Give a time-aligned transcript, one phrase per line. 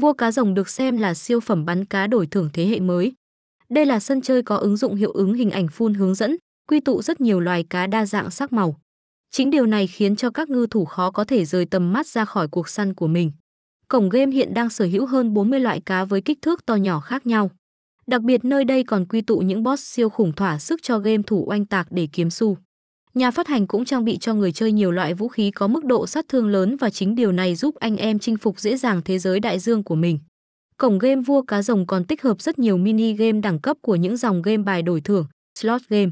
[0.00, 3.12] Vua cá rồng được xem là siêu phẩm bắn cá đổi thưởng thế hệ mới.
[3.68, 6.36] Đây là sân chơi có ứng dụng hiệu ứng hình ảnh phun hướng dẫn,
[6.68, 8.76] quy tụ rất nhiều loài cá đa dạng sắc màu.
[9.30, 12.24] Chính điều này khiến cho các ngư thủ khó có thể rời tầm mắt ra
[12.24, 13.32] khỏi cuộc săn của mình.
[13.88, 17.00] Cổng game hiện đang sở hữu hơn 40 loại cá với kích thước to nhỏ
[17.00, 17.50] khác nhau.
[18.06, 21.22] Đặc biệt nơi đây còn quy tụ những boss siêu khủng thỏa sức cho game
[21.26, 22.56] thủ oanh tạc để kiếm xu.
[23.18, 25.84] Nhà phát hành cũng trang bị cho người chơi nhiều loại vũ khí có mức
[25.84, 29.02] độ sát thương lớn và chính điều này giúp anh em chinh phục dễ dàng
[29.04, 30.18] thế giới đại dương của mình.
[30.76, 33.94] Cổng game vua cá rồng còn tích hợp rất nhiều mini game đẳng cấp của
[33.94, 35.26] những dòng game bài đổi thưởng,
[35.58, 36.10] slot game.